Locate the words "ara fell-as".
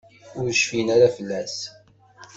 0.95-1.57